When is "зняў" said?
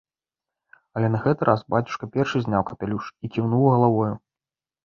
2.47-2.65